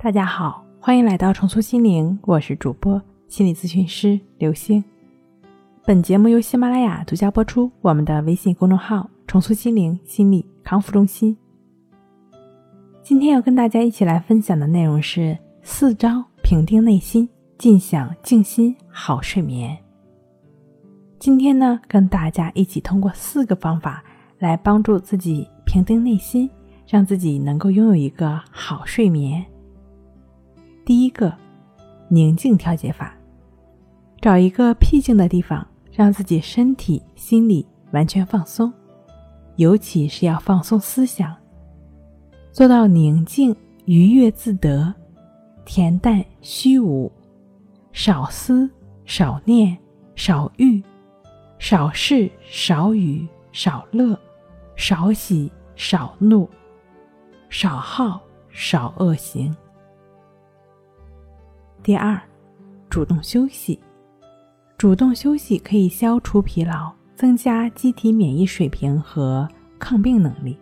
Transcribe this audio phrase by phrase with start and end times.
[0.00, 4.82] 大家好，欢迎来到重塑心灵，我是主播心理咨询师刘星。
[5.84, 7.68] 本节目由喜马拉雅独家播出。
[7.80, 11.36] 我们的微信公众号“重塑心灵心理康复中心”。
[13.02, 17.28] 今天要跟大家一起来分享的内容是四招平定内心，
[17.58, 19.76] 尽享静心好睡眠。
[21.18, 24.04] 今天呢，跟大家一起通过四个方法
[24.38, 26.48] 来帮助自己平定内心，
[26.86, 29.44] 让自己能够拥有一个好睡眠。
[30.88, 31.30] 第一个，
[32.08, 33.14] 宁静调节法，
[34.22, 38.72] 找一个僻静的地方，让自己身体、心理完全放松，
[39.56, 41.36] 尤其是要放松思想，
[42.52, 44.94] 做到宁静、愉悦自得、
[45.66, 47.12] 恬淡虚无，
[47.92, 48.70] 少思、
[49.04, 49.76] 少念、
[50.16, 50.82] 少欲、
[51.58, 54.18] 少事、少语、少乐、
[54.74, 56.48] 少喜、少怒、
[57.50, 59.54] 少好、少恶行。
[61.88, 62.20] 第二，
[62.90, 63.80] 主动休息。
[64.76, 70.58] 主动休息可以消除疲劳，增加机体免疫水平和抗病能力，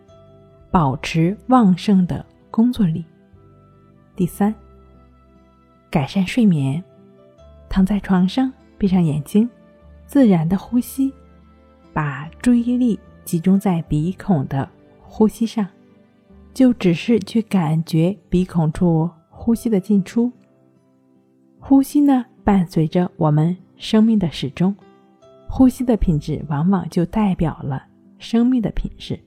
[0.70, 3.04] 保持旺盛的工作力。
[4.14, 4.54] 第三，
[5.90, 6.80] 改善睡眠。
[7.68, 9.50] 躺在床上，闭上眼睛，
[10.06, 11.12] 自然的呼吸，
[11.92, 14.70] 把注意力集中在鼻孔的
[15.02, 15.66] 呼吸上，
[16.54, 20.30] 就只是去感觉鼻孔处呼吸的进出。
[21.68, 24.72] 呼吸呢，伴随着我们生命的始终，
[25.48, 27.82] 呼吸的品质往往就代表了
[28.20, 29.18] 生命的品质。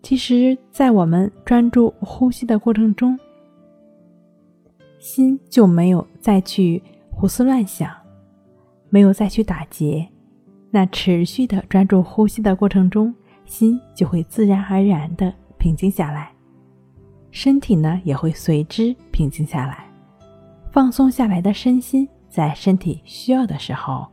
[0.00, 3.18] 其实，在我们专注呼吸的过程中，
[5.00, 7.90] 心就没有再去胡思乱想，
[8.90, 10.08] 没有再去打结。
[10.70, 13.12] 那持续的专注呼吸的过程中，
[13.44, 16.32] 心就会自然而然的平静下来，
[17.32, 19.89] 身体呢也会随之平静下来。
[20.70, 24.06] 放松下来的身心，在身体需要的时候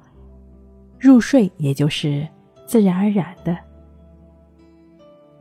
[1.00, 2.28] 入睡，也就是
[2.66, 3.56] 自然而然的。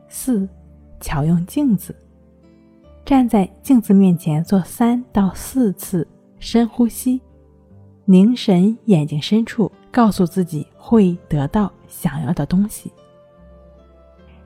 [0.07, 0.47] 四，
[0.99, 1.95] 巧用镜子，
[3.03, 6.07] 站在镜子面前做三到四次
[6.39, 7.19] 深呼吸，
[8.05, 12.91] 凝神眼睛深处，告诉自己会得到想要的东西。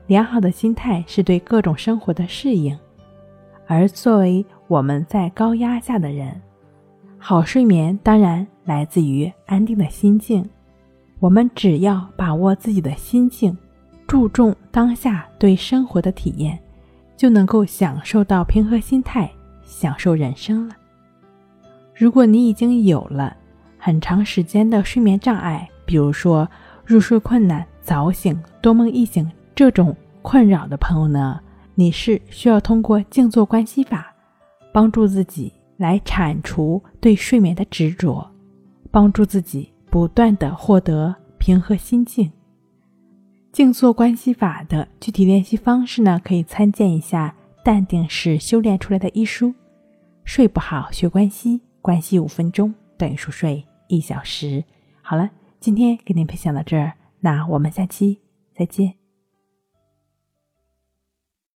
[0.06, 2.76] 良好的心态是对各种生活的适应，
[3.66, 6.40] 而作为我们在高压下的人。
[7.24, 10.44] 好睡眠当然来自于安定的心境。
[11.20, 13.56] 我们只要把握自己的心境，
[14.08, 16.58] 注重当下对生活的体验，
[17.16, 19.30] 就能够享受到平和心态，
[19.62, 20.74] 享受人生了。
[21.94, 23.36] 如果你已经有了
[23.78, 26.50] 很长时间的睡眠障碍，比如说
[26.84, 31.38] 入睡困难、早醒、多梦易醒这种困扰的朋友呢，
[31.76, 34.12] 你是需要通过静坐观息法
[34.72, 35.52] 帮助自己。
[35.82, 38.24] 来铲除对睡眠的执着，
[38.92, 42.30] 帮助自己不断的获得平和心境。
[43.50, 47.34] 静坐观息法的具体练习方式呢，可以参见一下
[47.64, 49.52] 《淡定是修炼出来的》一书。
[50.24, 54.62] 睡不好学关息，关息五分钟等于熟睡一小时。
[55.02, 55.28] 好了，
[55.58, 58.20] 今天给您分享到这儿，那我们下期
[58.54, 59.01] 再见。